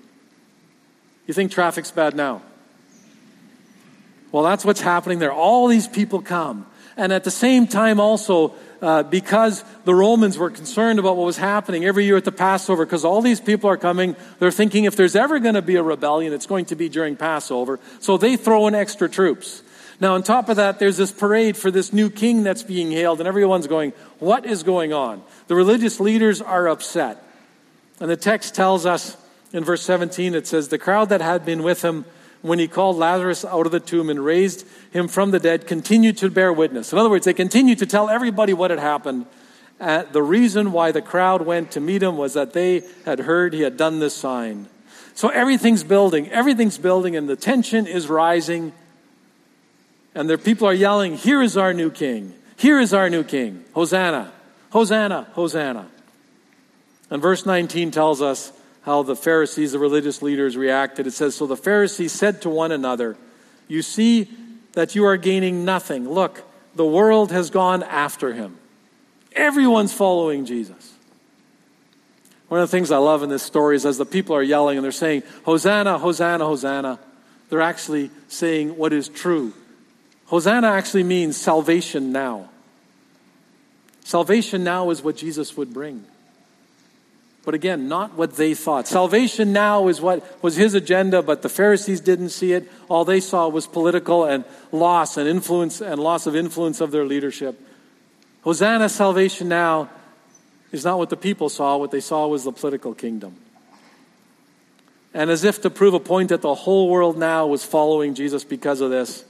[1.27, 2.41] You think traffic's bad now?
[4.31, 5.33] Well, that's what's happening there.
[5.33, 6.65] All these people come.
[6.97, 11.37] And at the same time, also, uh, because the Romans were concerned about what was
[11.37, 14.95] happening every year at the Passover, because all these people are coming, they're thinking if
[14.95, 17.79] there's ever going to be a rebellion, it's going to be during Passover.
[17.99, 19.63] So they throw in extra troops.
[20.01, 23.19] Now, on top of that, there's this parade for this new king that's being hailed,
[23.19, 25.21] and everyone's going, What is going on?
[25.47, 27.21] The religious leaders are upset.
[27.99, 29.17] And the text tells us
[29.51, 32.05] in verse 17, it says, The crowd that had been with him
[32.41, 36.17] when he called Lazarus out of the tomb and raised him from the dead continued
[36.17, 36.93] to bear witness.
[36.93, 39.25] In other words, they continued to tell everybody what had happened.
[39.79, 43.53] Uh, the reason why the crowd went to meet him was that they had heard
[43.53, 44.67] he had done this sign.
[45.15, 48.73] So everything's building, everything's building, and the tension is rising
[50.15, 52.33] and their people are yelling, Here is our new king!
[52.57, 53.63] Here is our new king!
[53.73, 54.31] Hosanna!
[54.71, 55.27] Hosanna!
[55.31, 55.87] Hosanna!
[57.09, 58.51] And verse 19 tells us
[58.89, 61.05] how the Pharisees, the religious leaders, reacted.
[61.05, 63.17] It says, So the Pharisees said to one another,
[63.67, 64.27] You see
[64.73, 66.09] that you are gaining nothing.
[66.09, 66.41] Look,
[66.73, 68.57] the world has gone after him.
[69.33, 70.91] Everyone's following Jesus.
[72.47, 74.79] One of the things I love in this story is as the people are yelling
[74.79, 76.99] and they're saying, Hosanna, Hosanna, Hosanna,
[77.49, 79.53] they're actually saying what is true.
[80.25, 82.49] Hosanna actually means salvation now.
[84.03, 86.05] Salvation now is what Jesus would bring.
[87.45, 88.87] But again, not what they thought.
[88.87, 92.69] Salvation now is what was his agenda, but the Pharisees didn't see it.
[92.89, 97.05] All they saw was political and loss and influence and loss of influence of their
[97.05, 97.59] leadership.
[98.41, 99.89] Hosanna, salvation now
[100.71, 101.77] is not what the people saw.
[101.77, 103.35] What they saw was the political kingdom.
[105.13, 108.43] And as if to prove a point that the whole world now was following Jesus
[108.43, 109.25] because of this,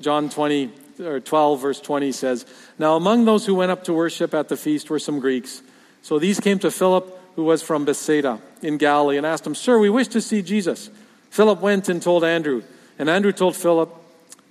[0.00, 2.46] John 20 or 12 verse 20 says,
[2.78, 5.60] "Now among those who went up to worship at the feast were some Greeks.
[6.02, 9.78] So these came to Philip, who was from Bethsaida in Galilee, and asked him, "Sir,
[9.78, 10.90] we wish to see Jesus."
[11.30, 12.62] Philip went and told Andrew,
[12.98, 13.90] and Andrew told Philip,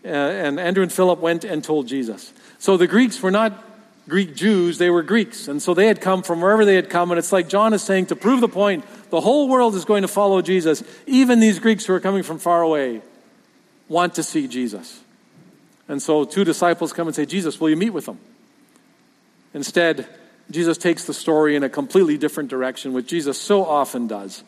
[0.06, 2.34] uh, and Andrew and Philip went and told Jesus.
[2.60, 3.63] So the Greeks were not
[4.08, 5.48] Greek Jews, they were Greeks.
[5.48, 7.12] And so they had come from wherever they had come.
[7.12, 10.02] And it's like John is saying to prove the point, the whole world is going
[10.02, 10.84] to follow Jesus.
[11.06, 13.02] Even these Greeks who are coming from far away
[13.88, 15.00] want to see Jesus.
[15.88, 18.17] And so two disciples come and say, Jesus, will you meet with them?
[19.54, 20.08] Instead,
[20.51, 24.43] Jesus takes the story in a completely different direction, which Jesus so often does.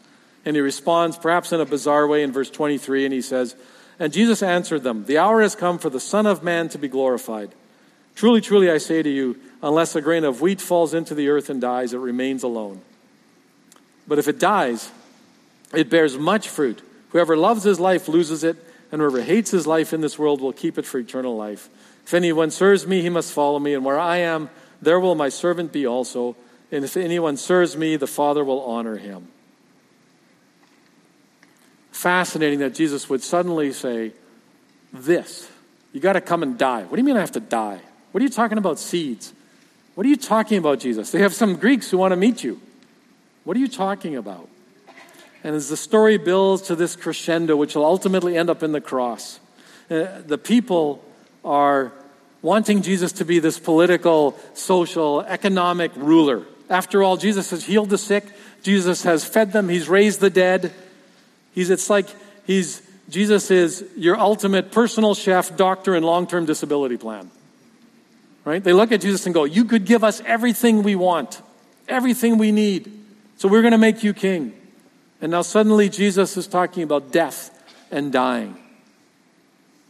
[0.45, 3.55] And he responds, perhaps in a bizarre way, in verse 23, and he says,
[3.99, 6.87] And Jesus answered them, The hour has come for the Son of Man to be
[6.87, 7.51] glorified.
[8.15, 11.49] Truly, truly, I say to you, unless a grain of wheat falls into the earth
[11.49, 12.81] and dies, it remains alone.
[14.07, 14.91] But if it dies,
[15.73, 16.81] it bears much fruit.
[17.09, 18.57] Whoever loves his life loses it
[18.91, 21.69] and whoever hates his life in this world will keep it for eternal life.
[22.05, 24.49] If anyone serves me, he must follow me, and where I am,
[24.81, 26.35] there will my servant be also.
[26.71, 29.27] And if anyone serves me, the Father will honor him.
[31.91, 34.11] Fascinating that Jesus would suddenly say,
[34.91, 35.49] This,
[35.93, 36.83] you got to come and die.
[36.83, 37.79] What do you mean I have to die?
[38.11, 39.33] What are you talking about seeds?
[39.95, 41.11] What are you talking about, Jesus?
[41.11, 42.61] They have some Greeks who want to meet you.
[43.45, 44.49] What are you talking about?
[45.43, 48.81] And as the story builds to this crescendo, which will ultimately end up in the
[48.81, 49.39] cross,
[49.89, 51.05] uh, the people
[51.43, 51.93] are
[52.41, 56.45] wanting Jesus to be this political, social, economic ruler.
[56.69, 58.25] After all, Jesus has healed the sick,
[58.63, 60.73] Jesus has fed them, he's raised the dead.
[61.53, 62.07] He's, it's like
[62.45, 67.31] he's, Jesus is your ultimate personal chef, doctor, and long term disability plan.
[68.43, 68.63] Right?
[68.63, 71.41] They look at Jesus and go, You could give us everything we want,
[71.87, 72.91] everything we need.
[73.37, 74.53] So we're going to make you king.
[75.21, 77.51] And now suddenly Jesus is talking about death
[77.89, 78.57] and dying,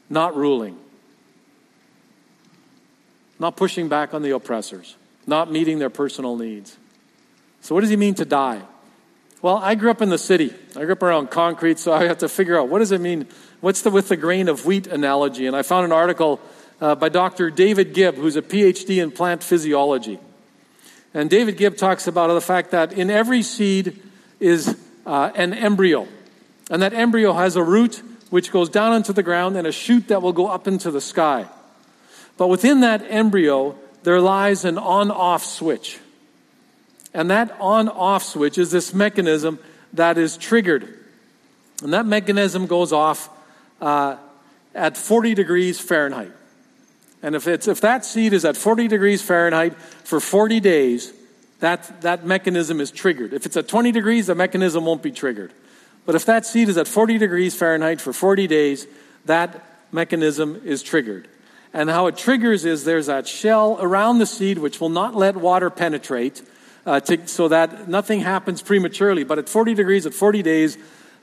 [0.10, 0.78] not ruling,
[3.40, 4.96] not pushing back on the oppressors,
[5.28, 6.78] not meeting their personal needs.
[7.62, 8.62] So, what does he mean to die?
[9.42, 10.54] Well, I grew up in the city.
[10.76, 13.28] I grew up around concrete, so I have to figure out what does it mean?
[13.62, 15.46] What's the with the grain of wheat analogy?
[15.46, 16.40] And I found an article
[16.82, 17.50] uh, by Dr.
[17.50, 20.20] David Gibb, who's a PhD in plant physiology.
[21.14, 24.02] And David Gibb talks about the fact that in every seed
[24.40, 26.08] is uh, an embryo.
[26.70, 30.08] And that embryo has a root which goes down into the ground and a shoot
[30.10, 31.46] that will go up into the sky.
[32.38, 36.00] But within that embryo, there lies an on off switch.
[37.14, 39.60] And that on off switch is this mechanism
[39.94, 40.94] that is triggered.
[41.82, 43.30] And that mechanism goes off
[43.82, 44.18] uh,
[44.74, 46.32] at 40 degrees Fahrenheit.
[47.24, 51.14] And if, it's, if that seed is at 40 degrees Fahrenheit for 40 days,
[51.60, 53.34] that, that mechanism is triggered.
[53.34, 55.52] If it's at 20 degrees, the mechanism won't be triggered.
[56.06, 58.86] But if that seed is at 40 degrees Fahrenheit for 40 days,
[59.26, 61.28] that mechanism is triggered.
[61.76, 65.36] And how it triggers is there's that shell around the seed which will not let
[65.36, 66.42] water penetrate
[66.86, 69.26] uh, to, so that nothing happens prematurely.
[69.26, 70.78] But at 40 degrees, at 40 days,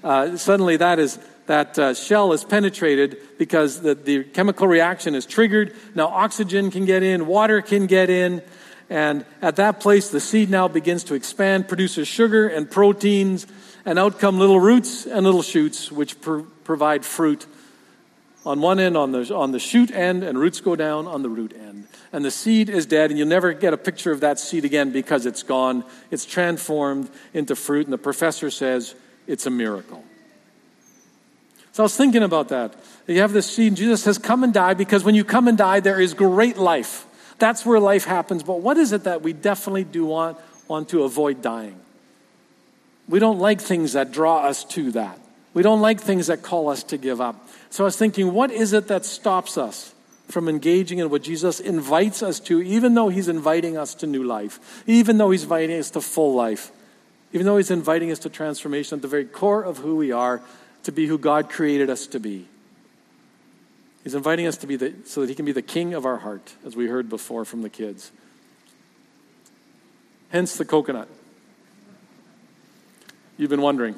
[0.05, 5.25] uh, suddenly that is that uh, shell is penetrated because the, the chemical reaction is
[5.25, 5.75] triggered.
[5.95, 8.43] Now oxygen can get in, water can get in,
[8.91, 13.47] and at that place the seed now begins to expand, produces sugar and proteins,
[13.87, 17.47] and out come little roots and little shoots which pr- provide fruit
[18.45, 21.29] on one end, on the, on the shoot end, and roots go down on the
[21.29, 21.87] root end.
[22.13, 24.91] And the seed is dead, and you'll never get a picture of that seed again
[24.91, 25.85] because it's gone.
[26.11, 28.95] It's transformed into fruit, and the professor says
[29.27, 30.05] it's a miracle.
[31.73, 32.75] So I was thinking about that.
[33.07, 35.81] You have this seed, Jesus says, Come and die, because when you come and die,
[35.81, 37.07] there is great life.
[37.39, 38.43] That's where life happens.
[38.43, 41.81] But what is it that we definitely do want, want to avoid dying?
[43.09, 45.19] We don't like things that draw us to that.
[45.55, 47.49] We don't like things that call us to give up.
[47.73, 49.95] So I was thinking, what is it that stops us
[50.29, 54.23] from engaging in what Jesus invites us to, even though He's inviting us to new
[54.23, 56.71] life, even though He's inviting us to full life,
[57.33, 60.43] even though He's inviting us to transformation at the very core of who we are,
[60.83, 62.47] to be who God created us to be?
[64.05, 66.19] He's inviting us to be the, so that He can be the king of our
[66.19, 68.13] heart, as we heard before from the kids.
[70.29, 71.09] Hence the coconut.
[73.39, 73.95] You've been wondering.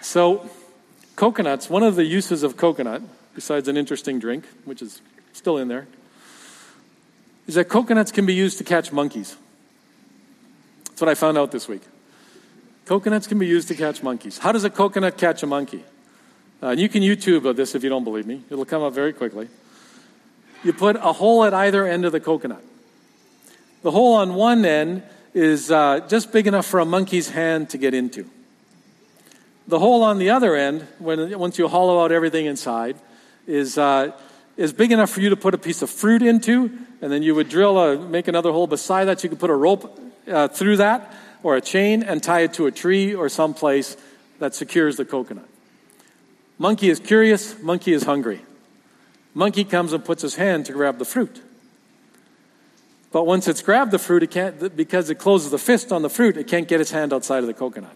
[0.00, 0.50] So,
[1.18, 3.02] coconuts, one of the uses of coconut,
[3.34, 5.02] besides an interesting drink, which is
[5.32, 5.88] still in there,
[7.48, 9.36] is that coconuts can be used to catch monkeys.
[10.84, 11.82] That's what I found out this week.
[12.86, 14.38] Coconuts can be used to catch monkeys.
[14.38, 15.82] How does a coconut catch a monkey?
[16.62, 18.44] Uh, and you can YouTube this if you don't believe me.
[18.48, 19.48] It'll come up very quickly.
[20.62, 22.62] You put a hole at either end of the coconut.
[23.82, 25.02] The hole on one end
[25.34, 28.30] is uh, just big enough for a monkey's hand to get into.
[29.68, 32.96] The hole on the other end, when, once you hollow out everything inside,
[33.46, 34.12] is, uh,
[34.56, 37.34] is big enough for you to put a piece of fruit into, and then you
[37.34, 39.22] would drill a, make another hole beside that.
[39.22, 42.64] You could put a rope uh, through that or a chain and tie it to
[42.64, 43.98] a tree or someplace
[44.38, 45.46] that secures the coconut.
[46.56, 48.40] Monkey is curious, monkey is hungry.
[49.34, 51.42] Monkey comes and puts his hand to grab the fruit.
[53.12, 56.10] But once it's grabbed the fruit, it can't, because it closes the fist on the
[56.10, 57.94] fruit, it can't get its hand outside of the coconut.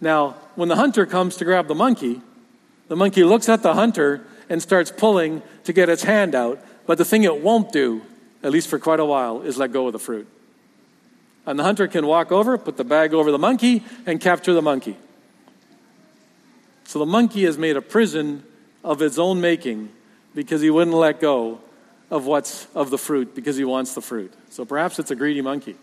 [0.00, 2.20] Now, when the hunter comes to grab the monkey,
[2.88, 6.60] the monkey looks at the hunter and starts pulling to get its hand out.
[6.86, 8.02] But the thing it won't do,
[8.42, 10.26] at least for quite a while, is let go of the fruit.
[11.46, 14.62] And the hunter can walk over, put the bag over the monkey, and capture the
[14.62, 14.96] monkey.
[16.84, 18.44] So the monkey has made a prison
[18.82, 19.90] of its own making
[20.34, 21.60] because he wouldn't let go
[22.10, 24.32] of what's of the fruit because he wants the fruit.
[24.50, 25.76] So perhaps it's a greedy monkey.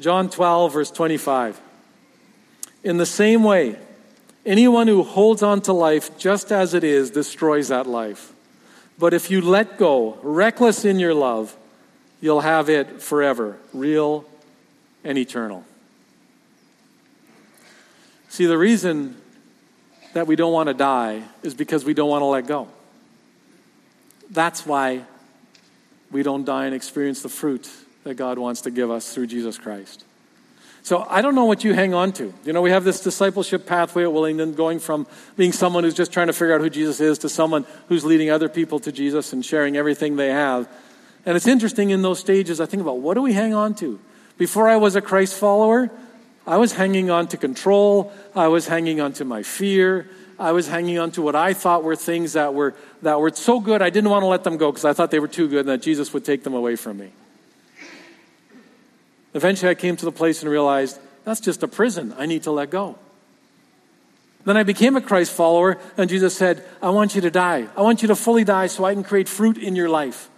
[0.00, 1.60] John 12, verse 25.
[2.84, 3.76] In the same way,
[4.46, 8.32] anyone who holds on to life just as it is destroys that life.
[8.98, 11.56] But if you let go, reckless in your love,
[12.20, 14.24] you'll have it forever, real
[15.04, 15.64] and eternal.
[18.28, 19.20] See, the reason
[20.12, 22.68] that we don't want to die is because we don't want to let go.
[24.30, 25.04] That's why
[26.10, 27.68] we don't die and experience the fruit
[28.08, 30.02] that God wants to give us through Jesus Christ.
[30.82, 32.32] So I don't know what you hang on to.
[32.42, 36.10] You know, we have this discipleship pathway at Willingdon going from being someone who's just
[36.10, 39.34] trying to figure out who Jesus is to someone who's leading other people to Jesus
[39.34, 40.66] and sharing everything they have.
[41.26, 44.00] And it's interesting in those stages, I think about what do we hang on to?
[44.38, 45.90] Before I was a Christ follower,
[46.46, 50.08] I was hanging on to control, I was hanging on to my fear,
[50.38, 53.60] I was hanging on to what I thought were things that were, that were so
[53.60, 55.60] good I didn't want to let them go because I thought they were too good
[55.60, 57.12] and that Jesus would take them away from me.
[59.38, 62.12] Eventually, I came to the place and realized that's just a prison.
[62.18, 62.98] I need to let go.
[64.44, 67.68] Then I became a Christ follower, and Jesus said, I want you to die.
[67.76, 70.28] I want you to fully die so I can create fruit in your life.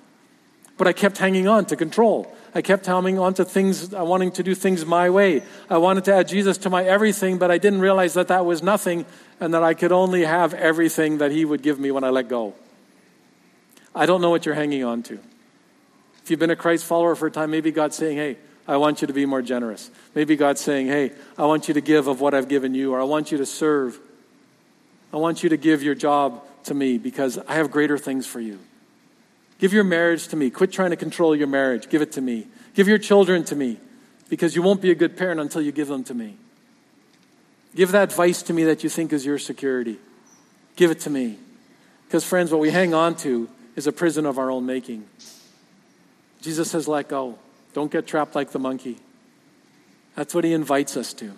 [0.76, 2.30] But I kept hanging on to control.
[2.54, 5.44] I kept hanging on to things, uh, wanting to do things my way.
[5.70, 8.62] I wanted to add Jesus to my everything, but I didn't realize that that was
[8.62, 9.06] nothing
[9.40, 12.28] and that I could only have everything that He would give me when I let
[12.28, 12.52] go.
[13.94, 15.14] I don't know what you're hanging on to.
[15.14, 18.36] If If you've been a Christ follower for a time, maybe God's saying, hey,
[18.70, 19.90] I want you to be more generous.
[20.14, 23.00] Maybe God's saying, hey, I want you to give of what I've given you, or
[23.00, 23.98] I want you to serve.
[25.12, 28.38] I want you to give your job to me because I have greater things for
[28.38, 28.60] you.
[29.58, 30.50] Give your marriage to me.
[30.50, 31.88] Quit trying to control your marriage.
[31.88, 32.46] Give it to me.
[32.74, 33.76] Give your children to me
[34.28, 36.36] because you won't be a good parent until you give them to me.
[37.74, 39.98] Give that vice to me that you think is your security.
[40.76, 41.38] Give it to me.
[42.06, 45.08] Because, friends, what we hang on to is a prison of our own making.
[46.40, 47.36] Jesus says, let go.
[47.72, 48.98] Don't get trapped like the monkey.
[50.16, 51.32] That's what he invites us to.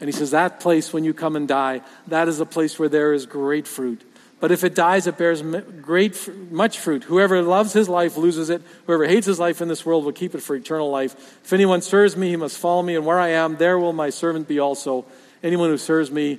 [0.00, 2.88] And he says, That place, when you come and die, that is a place where
[2.88, 4.02] there is great fruit.
[4.40, 5.42] But if it dies, it bears
[5.82, 7.02] great, much fruit.
[7.04, 8.62] Whoever loves his life loses it.
[8.86, 11.14] Whoever hates his life in this world will keep it for eternal life.
[11.44, 14.10] If anyone serves me, he must follow me, and where I am, there will my
[14.10, 15.06] servant be also.
[15.42, 16.38] Anyone who serves me,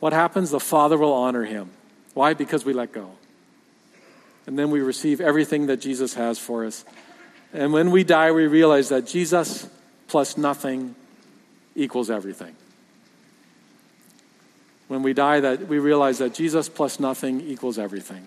[0.00, 0.50] what happens?
[0.50, 1.70] The Father will honor him.
[2.14, 2.34] Why?
[2.34, 3.12] Because we let go.
[4.48, 6.84] And then we receive everything that Jesus has for us.
[7.52, 9.68] And when we die, we realize that Jesus
[10.06, 10.94] plus nothing
[11.74, 12.54] equals everything.
[14.88, 18.26] When we die, that we realize that Jesus plus nothing equals everything.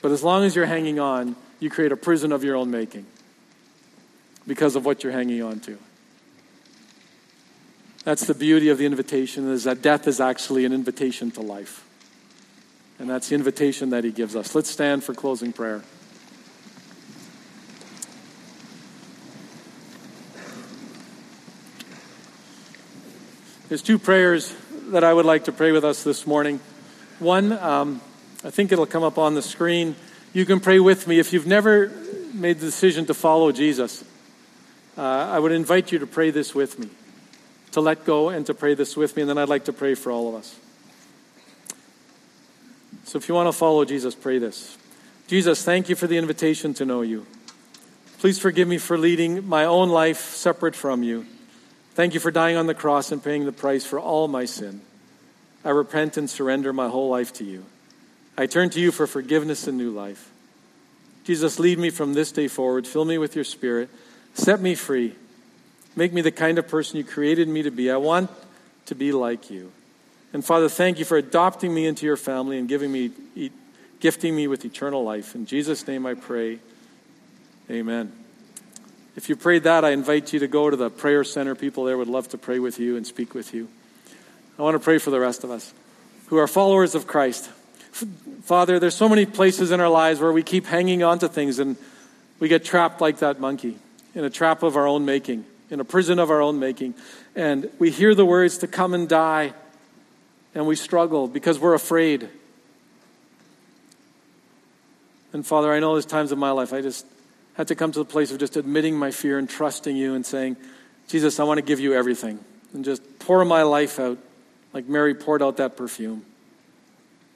[0.00, 3.06] But as long as you're hanging on, you create a prison of your own making
[4.46, 5.78] because of what you're hanging on to.
[8.04, 11.84] That's the beauty of the invitation is that death is actually an invitation to life.
[13.00, 14.54] And that's the invitation that he gives us.
[14.54, 15.82] Let's stand for closing prayer.
[23.68, 24.54] There's two prayers
[24.90, 26.60] that I would like to pray with us this morning.
[27.18, 28.00] One, um,
[28.44, 29.96] I think it'll come up on the screen.
[30.32, 31.18] You can pray with me.
[31.18, 31.88] If you've never
[32.32, 34.04] made the decision to follow Jesus,
[34.96, 36.88] uh, I would invite you to pray this with me,
[37.72, 39.96] to let go and to pray this with me, and then I'd like to pray
[39.96, 40.56] for all of us.
[43.02, 44.78] So if you want to follow Jesus, pray this.
[45.26, 47.26] Jesus, thank you for the invitation to know you.
[48.18, 51.26] Please forgive me for leading my own life separate from you.
[51.96, 54.82] Thank you for dying on the cross and paying the price for all my sin.
[55.64, 57.64] I repent and surrender my whole life to you.
[58.36, 60.30] I turn to you for forgiveness and new life.
[61.24, 62.86] Jesus, lead me from this day forward.
[62.86, 63.88] Fill me with your spirit.
[64.34, 65.14] Set me free.
[65.96, 67.90] Make me the kind of person you created me to be.
[67.90, 68.30] I want
[68.84, 69.72] to be like you.
[70.34, 73.10] And Father, thank you for adopting me into your family and giving me,
[74.00, 75.34] gifting me with eternal life.
[75.34, 76.58] In Jesus' name I pray.
[77.70, 78.25] Amen.
[79.16, 81.54] If you prayed that, I invite you to go to the prayer center.
[81.54, 83.68] People there would love to pray with you and speak with you.
[84.58, 85.72] I want to pray for the rest of us
[86.26, 87.48] who are followers of Christ.
[88.42, 91.58] Father, there's so many places in our lives where we keep hanging on to things
[91.58, 91.76] and
[92.40, 93.78] we get trapped like that monkey
[94.14, 96.94] in a trap of our own making, in a prison of our own making.
[97.34, 99.54] And we hear the words to come and die,
[100.54, 102.28] and we struggle because we're afraid.
[105.32, 107.06] And Father, I know there's times in my life I just
[107.56, 110.24] had to come to the place of just admitting my fear and trusting you and
[110.24, 110.56] saying,
[111.08, 112.38] Jesus, I want to give you everything.
[112.74, 114.18] And just pour my life out
[114.72, 116.24] like Mary poured out that perfume.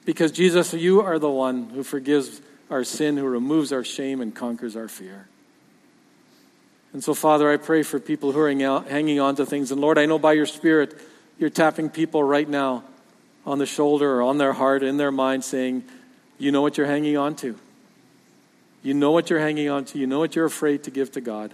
[0.05, 4.35] Because, Jesus, you are the one who forgives our sin, who removes our shame, and
[4.35, 5.27] conquers our fear.
[6.93, 9.71] And so, Father, I pray for people who are hanging on to things.
[9.71, 10.99] And Lord, I know by your Spirit,
[11.39, 12.83] you're tapping people right now
[13.45, 15.83] on the shoulder or on their heart, in their mind, saying,
[16.37, 17.57] You know what you're hanging on to.
[18.83, 19.99] You know what you're hanging on to.
[19.99, 21.53] You know what you're afraid to give to God.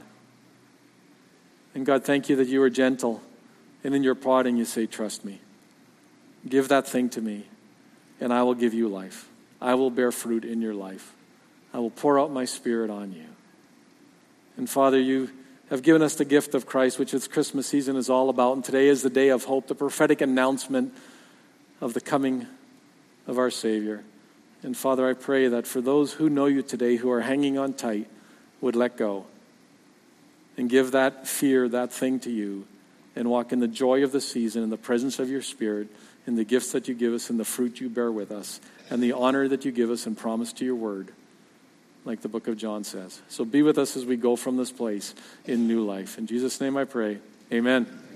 [1.76, 3.22] And God, thank you that you are gentle.
[3.84, 5.40] And in your prodding, you say, Trust me.
[6.48, 7.46] Give that thing to me,
[8.22, 9.28] and I will give you life.
[9.62, 11.14] I will bear fruit in your life.
[11.74, 13.26] I will pour out my spirit on you.
[14.56, 15.30] And Father, you
[15.70, 18.54] have given us the gift of Christ, which this Christmas season is all about.
[18.54, 20.94] And today is the day of hope, the prophetic announcement
[21.82, 22.48] of the coming
[23.28, 24.04] of our Savior.
[24.64, 27.74] And Father, I pray that for those who know you today who are hanging on
[27.74, 28.10] tight
[28.60, 29.26] would let go
[30.58, 32.66] and give that fear, that thing to you,
[33.16, 35.88] and walk in the joy of the season, in the presence of your Spirit,
[36.26, 39.02] in the gifts that you give us, and the fruit you bear with us, and
[39.02, 41.12] the honor that you give us and promise to your word,
[42.06, 43.22] like the book of John says.
[43.30, 45.14] So be with us as we go from this place
[45.46, 46.18] in new life.
[46.18, 47.20] In Jesus' name I pray.
[47.52, 48.07] Amen.